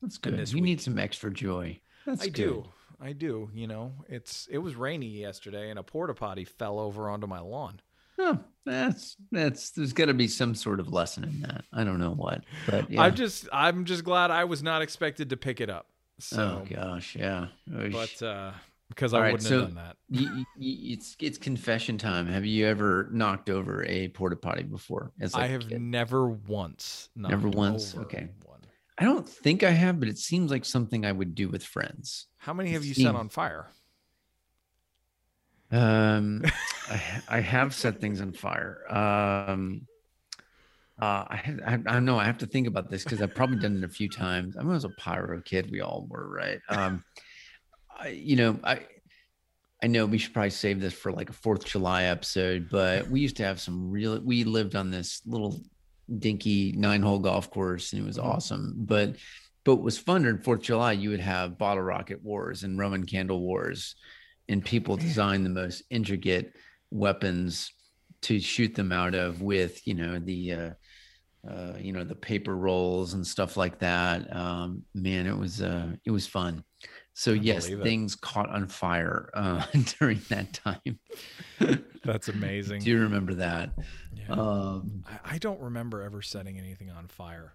[0.02, 0.34] That's good.
[0.48, 0.64] You week.
[0.64, 1.78] need some extra joy.
[2.06, 2.34] That's I good.
[2.34, 2.64] do.
[2.98, 3.50] I do.
[3.52, 7.40] You know, it's it was rainy yesterday, and a porta potty fell over onto my
[7.40, 7.80] lawn.
[8.18, 9.70] Oh, that's that's.
[9.72, 11.64] There's got to be some sort of lesson in that.
[11.72, 13.02] I don't know what, but yeah.
[13.02, 15.89] I'm just I'm just glad I was not expected to pick it up.
[16.20, 17.48] So, oh gosh, yeah.
[17.70, 17.92] Oish.
[17.92, 18.52] but uh,
[18.88, 19.96] because All I right, wouldn't so- have done that.
[20.10, 22.26] Y- y- it's it's confession time.
[22.26, 25.12] Have you ever knocked over a porta potty before?
[25.20, 27.08] As I like a have never once.
[27.16, 27.96] Never once?
[27.96, 28.28] Okay.
[28.44, 28.60] One.
[28.98, 32.26] I don't think I have, but it seems like something I would do with friends.
[32.36, 33.68] How many have you Seems- set on fire?
[35.70, 36.42] Um,
[36.90, 38.80] I, I have set things on fire.
[38.92, 39.86] Um,
[41.00, 43.76] uh, I, I I know I have to think about this because I've probably done
[43.78, 44.56] it a few times.
[44.56, 45.70] I was a pyro kid.
[45.70, 46.60] We all were, right?
[46.68, 47.02] Um,
[47.98, 48.86] I, you know, I
[49.82, 53.08] I know we should probably save this for like a Fourth of July episode, but
[53.08, 54.20] we used to have some real.
[54.20, 55.60] We lived on this little
[56.18, 58.24] dinky nine hole golf course, and it was Mhm.
[58.24, 58.74] awesome.
[58.76, 59.16] But
[59.64, 62.78] but what was fun during Fourth of July, you would have bottle rocket wars and
[62.78, 63.94] Roman candle wars,
[64.48, 66.54] and people designed the most intricate
[66.90, 67.70] weapons
[68.22, 70.70] to shoot them out of with you know the uh,
[71.48, 74.34] uh, you know the paper rolls and stuff like that.
[74.34, 76.64] Um, man, it was uh, it was fun.
[77.14, 79.64] So I yes, things caught on fire uh,
[79.98, 80.98] during that time.
[82.04, 82.82] That's amazing.
[82.82, 83.70] Do you remember that?
[84.14, 84.32] Yeah.
[84.34, 87.54] Um, I, I don't remember ever setting anything on fire.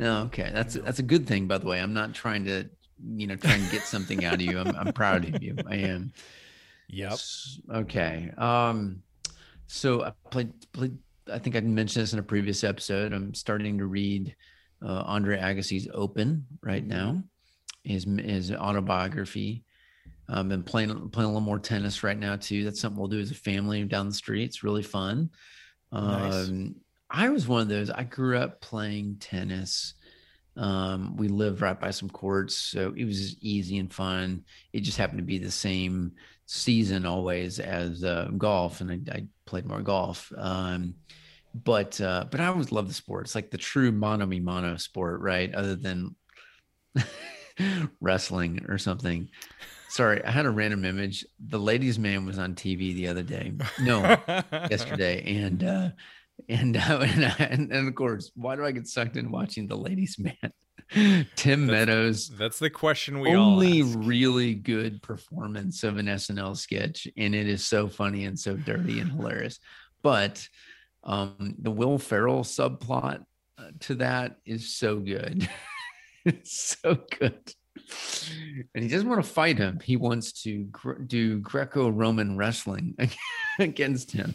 [0.00, 1.80] oh, okay, that's that's a good thing, by the way.
[1.80, 2.68] I'm not trying to
[3.14, 4.58] you know try and get something out of you.
[4.58, 5.56] I'm I'm proud of you.
[5.66, 6.12] I am.
[6.88, 7.18] Yep.
[7.72, 8.30] Okay.
[8.36, 9.02] Um,
[9.66, 10.98] so I played, played,
[11.32, 13.12] I think I mentioned this in a previous episode.
[13.12, 14.34] I'm starting to read
[14.84, 17.22] uh, Andre Agassi's Open right now,
[17.82, 19.64] his, his autobiography.
[20.28, 22.64] I've been playing, playing a little more tennis right now too.
[22.64, 24.44] That's something we'll do as a family down the street.
[24.44, 25.30] It's really fun.
[25.92, 26.48] Nice.
[26.48, 26.76] Um,
[27.10, 29.94] I was one of those, I grew up playing tennis.
[30.56, 34.44] Um, we lived right by some courts, so it was easy and fun.
[34.72, 36.12] It just happened to be the same
[36.46, 40.32] season always as uh, golf, and I, I played more golf.
[40.36, 40.94] Um,
[41.54, 43.26] but uh, but I always loved the sport.
[43.26, 45.54] It's like the true mono me mono sport, right?
[45.54, 46.16] Other than
[48.00, 49.28] wrestling or something.
[49.88, 51.24] Sorry, I had a random image.
[51.38, 53.52] The ladies' man was on TV the other day.
[53.80, 54.00] No,
[54.68, 55.90] yesterday, and uh,
[56.48, 59.76] and, uh, and and and of course, why do I get sucked in watching the
[59.76, 60.52] ladies' man?
[61.36, 62.28] Tim Meadows.
[62.28, 67.66] That's the question we only really good performance of an SNL sketch, and it is
[67.66, 69.58] so funny and so dirty and hilarious.
[70.02, 70.46] But
[71.02, 73.24] um, the Will Ferrell subplot
[73.58, 75.48] uh, to that is so good.
[76.24, 77.52] it's so good.
[78.74, 79.80] And he doesn't want to fight him.
[79.80, 82.96] He wants to gr- do Greco-Roman wrestling
[83.58, 84.34] against him.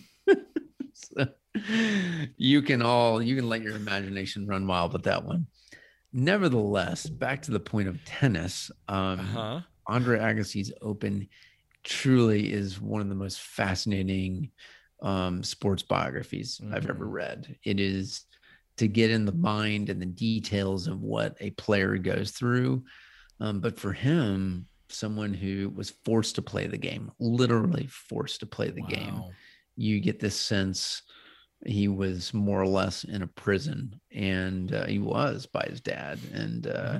[0.93, 1.27] so
[2.37, 5.47] you can all you can let your imagination run wild with that one.
[6.11, 8.71] Nevertheless, back to the point of tennis.
[8.87, 9.61] Um, Uh-huh.
[9.87, 11.27] Andre Agassi's Open
[11.83, 14.51] truly is one of the most fascinating
[15.01, 17.11] um, sports biographies I've ever Mhm.
[17.11, 17.57] read.
[17.63, 18.25] It is
[18.77, 22.83] to get in the mind and the details of what a player goes through.
[23.39, 28.45] Um, but for him, someone who was forced to play the game, literally forced to
[28.45, 29.23] play the game,
[29.77, 31.01] you get this sense
[31.65, 36.19] he was more or less in a prison and uh, he was by his dad
[36.33, 36.93] and uh,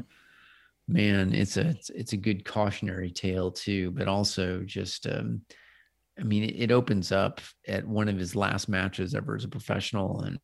[0.90, 0.94] Mhm.
[0.94, 5.42] man it's a it's, it's a good cautionary tale too but also just um
[6.20, 9.50] i mean it, it opens up at one of his last matches ever as a
[9.50, 10.40] professional and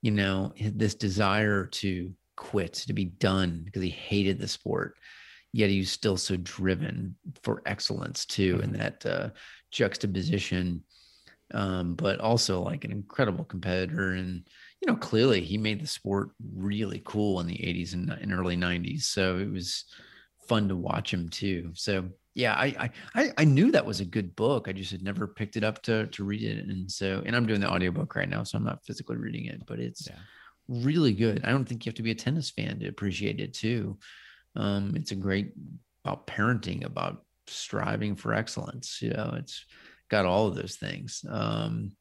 [0.00, 4.96] you know this desire to quit to be done because he hated the sport
[5.52, 9.28] yet he was still so driven for excellence too and that uh
[9.70, 10.82] juxtaposition
[11.52, 14.10] um, but also like an incredible competitor.
[14.12, 14.48] And,
[14.80, 18.56] you know, clearly he made the sport really cool in the 80s and, and early
[18.56, 19.06] 90s.
[19.06, 19.84] So it was
[20.48, 21.72] fun to watch him too.
[21.74, 24.68] So, yeah, I, I I knew that was a good book.
[24.68, 26.64] I just had never picked it up to to read it.
[26.68, 29.66] And so, and I'm doing the audiobook right now, so I'm not physically reading it,
[29.66, 30.22] but it's Yeah.
[30.68, 31.44] really good.
[31.44, 33.98] I don't think you have to be a tennis fan to appreciate it too.
[34.56, 35.52] Um, it's a great
[36.04, 39.00] about parenting, about striving for excellence.
[39.02, 39.64] You know, it's
[40.10, 41.24] got all of those things.
[41.28, 41.96] Um,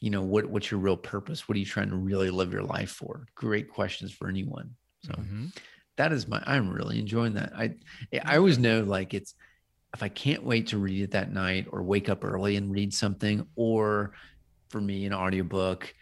[0.00, 1.48] you know, what what's your real purpose?
[1.48, 3.26] What are you trying to really live your life for?
[3.36, 4.76] Great questions for anyone.
[5.04, 5.56] So Mhm.
[5.96, 7.52] that is my I'm really enjoying that.
[7.56, 7.76] I
[8.24, 9.34] I always know like it's
[9.94, 12.94] if I can't wait to read it that night or wake up early and read
[12.94, 14.14] something, or
[14.70, 15.94] for me, an audiobook,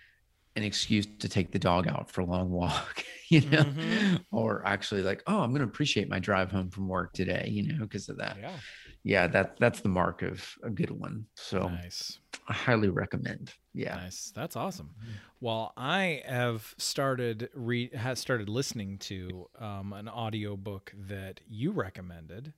[0.61, 4.25] an excuse to take the dog out for a long walk, you know, Mhm.
[4.31, 7.85] or actually like, oh, I'm gonna appreciate my drive home from work today, you know,
[7.85, 8.37] because of that.
[8.39, 8.59] Yeah.
[9.03, 11.25] Yeah, that that's the mark of a good one.
[11.35, 12.19] So Nice.
[12.49, 13.55] I highly recommend.
[13.73, 13.95] Yeah.
[13.97, 14.31] Nice.
[14.35, 14.95] That's awesome.
[15.41, 22.53] Well, I have started re has started listening to um, an audiobook that you recommended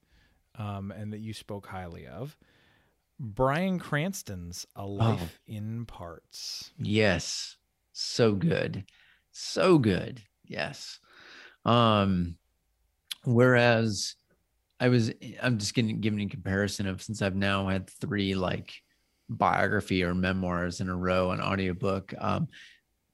[0.56, 2.36] um, and that you spoke highly of.
[3.20, 6.72] Bryan Cranston's A Life in Parts.
[6.76, 7.56] Yes.
[7.92, 8.84] So good.
[9.32, 10.22] So good.
[10.44, 10.98] Yes.
[11.64, 12.36] Um
[13.24, 14.16] whereas
[14.80, 18.72] I was I'm just getting given a comparison of since I've now had three like
[19.28, 22.12] biography or memoirs in a row on audiobook.
[22.18, 22.48] Um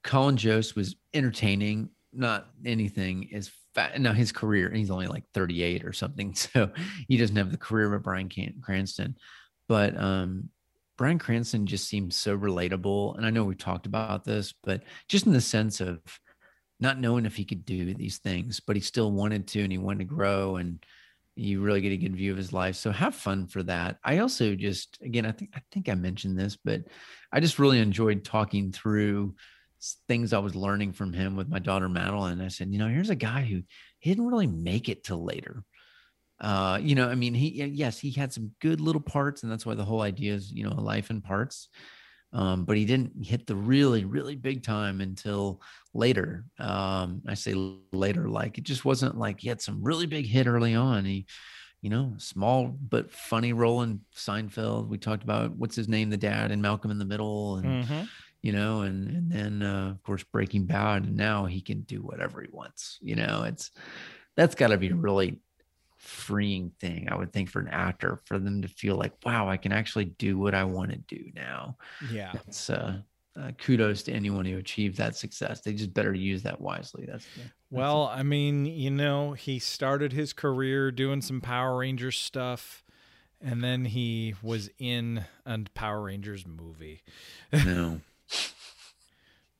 [0.02, 4.00] Colin Jost was entertaining, not anything as fat.
[4.00, 6.70] Now his career, he's only like 38 or something, so
[7.08, 8.30] he doesn't have the career of Bryan
[8.62, 9.16] Cranston.
[9.68, 10.48] But um,
[10.98, 15.26] Bryan Cranston just seems so relatable, and I know we've talked about this, but just
[15.26, 16.00] in the sense of
[16.80, 19.78] not knowing if he could do these things, but he still wanted to, and he
[19.78, 20.84] wanted to grow, and
[21.36, 22.74] you really get a good view of his life.
[22.74, 23.98] So have fun for that.
[24.04, 26.82] I also just, again, I think I think I mentioned this, but
[27.32, 29.36] I just really enjoyed talking through
[30.08, 32.40] things I was learning from him with my daughter Madeline.
[32.40, 33.62] I said, you know, here's a guy who
[34.00, 35.62] he didn't really make it till later.
[36.40, 39.66] Uh, you know, I mean, he yes, he had some good little parts, and that's
[39.66, 41.68] why the whole idea is, you know, a life in parts.
[42.32, 45.62] Um, but he didn't hit the really, really big time until
[45.94, 46.44] later.
[46.58, 47.54] Um, I say
[47.92, 51.06] later, like it just wasn't like he had some really big hit early on.
[51.06, 51.26] He,
[51.82, 54.88] you know, small but funny role in Seinfeld.
[54.88, 58.08] We talked about what's his name, the dad, and Malcolm in the Middle, and Mhm.
[58.42, 62.02] you know, and and then uh, of course Breaking Bad, and now he can do
[62.02, 62.98] whatever he wants.
[63.00, 63.70] You know, it's
[64.36, 65.40] that's got to be really
[65.98, 69.56] freeing thing, I would think, for an actor, for them to feel like, wow, I
[69.56, 71.76] can actually do what I want to do now.
[72.10, 72.32] Yeah.
[72.34, 72.98] It's uh,
[73.38, 75.60] uh, kudos to anyone who achieved that success.
[75.60, 77.04] They just better use that wisely.
[77.06, 82.18] That's that's Well, I mean, you know, he started his career doing some Power Rangers
[82.18, 82.84] stuff,
[83.40, 87.02] and then he was in a Power Rangers movie.
[87.52, 87.66] it.
[87.66, 88.00] no.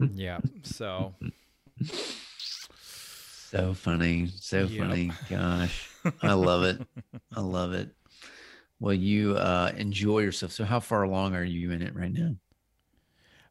[0.15, 0.41] yeah.
[0.63, 1.15] So,
[3.51, 4.29] So funny.
[4.29, 4.79] So Yep.
[4.79, 5.19] funny.
[5.29, 5.89] Gosh.
[6.23, 6.81] I love it.
[7.35, 7.95] I love it.
[8.81, 10.53] Well, you uh, enjoy yourself.
[10.53, 12.37] So, how far along are you in it right now?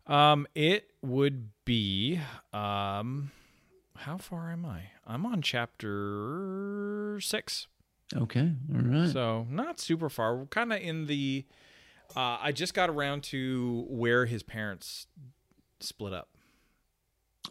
[0.06, 2.20] um, it would be,
[2.54, 3.32] um,
[3.98, 4.84] how far am I?
[5.06, 7.68] I'm on chapter six.
[8.16, 8.52] Okay.
[8.74, 9.10] All right.
[9.10, 10.38] So not super far.
[10.38, 11.46] We're kind of in the.
[12.16, 15.08] Uh, I just got around to where his parents
[15.82, 16.30] split up.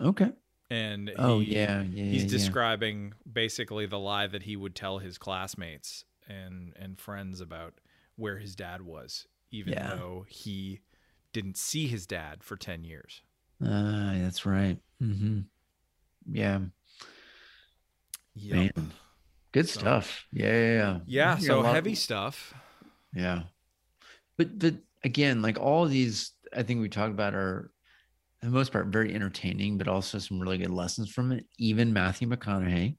[0.01, 0.32] okay.
[0.70, 2.04] And Oh he- yeah, yeah.
[2.04, 2.28] he's yeah, yeah.
[2.28, 7.74] describing basically the lie that he would tell his classmates and and friends about
[8.16, 9.94] where his dad was, even Yeah.
[9.94, 10.80] though he
[11.32, 13.22] didn't see his dad for ten years.
[13.62, 14.78] Ah, that's right.
[15.02, 15.40] Mm-hmm.
[16.30, 16.60] Yeah,
[18.34, 18.76] Yep.
[18.76, 18.92] man.
[19.52, 20.26] Good So- stuff.
[20.32, 21.00] Yeah, yeah, yeah.
[21.06, 22.54] Yeah, so heavy stuff.
[23.14, 23.44] Yeah.
[24.36, 27.70] But but again, like all these I think we talked about are
[28.43, 31.47] the most part very entertaining, but also some really good lessons from it.
[31.59, 32.97] Even Matthew McConaughey,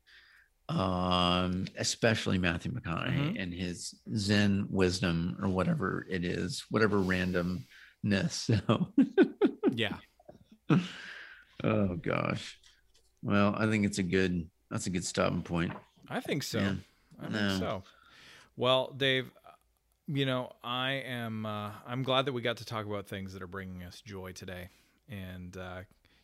[0.70, 3.42] um, especially Matthew McConaughey Mhm.
[3.42, 7.64] and his Zen wisdom or whatever it is, whatever randomness.
[8.68, 8.94] So
[9.72, 9.98] Yeah.
[11.64, 12.60] oh gosh.
[13.22, 15.74] Well, I think it's a good that's a good stopping point.
[16.10, 16.60] I think so.
[16.60, 16.74] Yeah.
[17.20, 17.60] I think No.
[17.60, 17.84] so.
[18.58, 19.32] Well, Dave,
[20.08, 23.42] you know, I am uh, I'm glad that we got to talk about things that
[23.42, 24.70] are bringing us joy today.
[25.10, 25.82] And uh,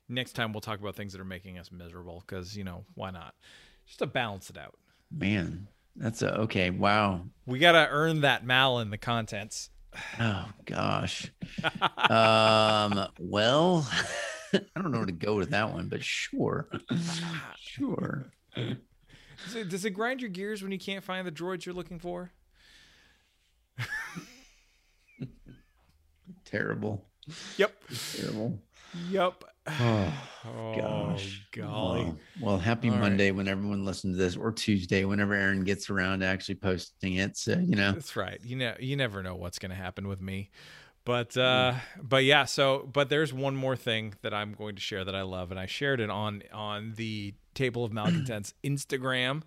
[0.09, 3.11] next time we'll talk about things that are making us miserable cuz you know, why
[3.11, 3.35] not?
[3.85, 4.77] Just to balance it out.
[5.11, 6.69] Man, that's a okay.
[6.69, 7.25] Wow.
[7.45, 9.69] We got to earn that mal in the contents.
[10.19, 11.31] Oh gosh.
[12.09, 13.87] um, well,
[14.53, 16.67] I don't know where to go with that one, but sure.
[17.57, 18.25] sure.
[18.55, 21.99] Does it, does it grind your gears when you can't find the droids you're looking
[21.99, 22.31] for?
[26.45, 27.03] Terrible.
[27.57, 27.73] Yep.
[28.15, 28.59] Terrible.
[28.93, 29.43] Yep.
[29.79, 30.13] Oh,
[30.45, 31.41] Oh, gosh.
[31.55, 32.03] golly.
[32.03, 33.01] Well, well, happy All right.
[33.01, 37.13] Monday when everyone listens to this, or Tuesday whenever Aaron gets around to actually posting
[37.15, 37.37] it.
[37.37, 38.39] So you know, That's right.
[38.43, 40.49] You know, you never know what's going to happen with me.
[41.05, 45.05] But uh but yeah, so but there's one more thing that I'm going to share
[45.05, 49.43] that I love and I shared it on on the Table of Malcontents Instagram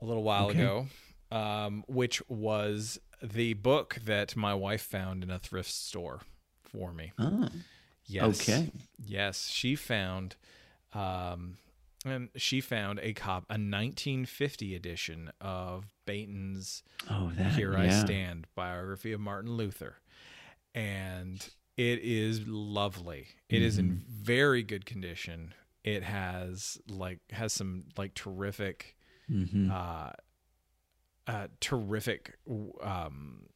[0.00, 0.60] a little while Okay.
[0.60, 0.86] ago.
[1.32, 6.20] Um which was the book that my wife found in a thrift store
[6.62, 7.12] for me.
[7.18, 7.48] oh,
[8.06, 8.40] Yes.
[8.40, 8.70] okay.
[9.04, 10.36] Yes, she found
[10.92, 11.56] um
[12.06, 17.52] and she found a cop a 1950 edition of Bainton's Oh, that.
[17.52, 17.88] here I.
[17.88, 19.96] Stand biography of Martin Luther.
[20.74, 21.46] And
[21.76, 23.28] it is lovely.
[23.48, 24.22] It is in Mm-hmm.
[24.22, 25.54] very good condition.
[25.82, 28.96] It has like has some like terrific
[29.30, 29.70] Mhm.
[29.70, 30.12] uh
[31.26, 32.36] uh terrific
[32.82, 33.46] um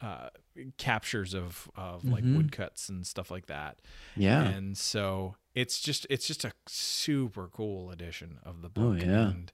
[0.00, 0.28] uh
[0.76, 2.36] captures of of like Mhm.
[2.36, 3.80] woodcuts and stuff like that.
[4.16, 4.42] Yeah.
[4.42, 9.00] And so it's just it's just a super cool edition of the book.
[9.02, 9.30] Oh, yeah.
[9.30, 9.52] And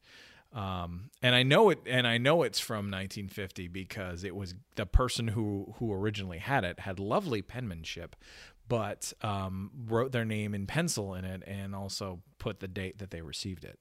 [0.52, 4.86] um and I know it and I know it's from 1950 because it was the
[4.86, 8.14] person who who originally had it had lovely penmanship
[8.68, 13.10] but um wrote their name in pencil in it and also put the date that
[13.10, 13.78] they received it.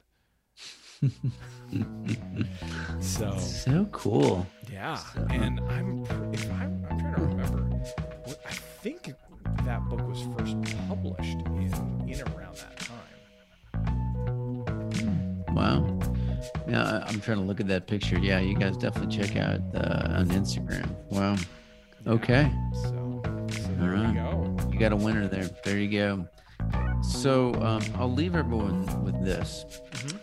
[3.00, 4.46] So so cool.
[4.72, 5.00] yeah,
[5.30, 7.62] and I'm if I'm, I'm trying to remember.
[8.26, 8.52] what- I
[8.84, 9.14] think
[9.66, 11.72] that book was first published in
[12.08, 13.00] in around that time.
[15.56, 16.00] Wow.
[16.68, 18.18] Yeah, I'm trying to look at that picture.
[18.20, 20.90] Yeah, you guys definitely check out uh, on Instagram.
[21.10, 21.36] Wow.
[22.08, 22.52] Okay.
[22.74, 24.08] So, so there right.
[24.10, 24.58] you go.
[24.72, 25.50] You got a winner there.
[25.64, 26.28] There you go.
[27.02, 29.66] So um, I'll leave everyone with this.
[29.92, 30.20] Mhm.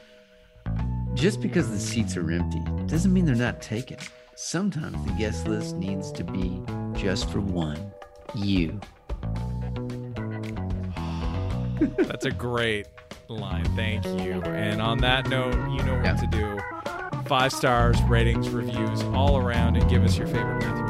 [1.14, 3.98] Just because the seats are empty doesn't mean they're not taken.
[4.36, 6.62] Sometimes the guest list needs to be
[6.94, 7.92] just for one
[8.34, 8.80] you.
[11.96, 12.86] That's a great
[13.28, 13.64] line.
[13.76, 14.40] Thank you.
[14.42, 16.16] And on that note, you know what Yeah.
[16.16, 16.58] to do.
[17.26, 20.89] Five stars, ratings, reviews, all around, and give us your favorite Matthew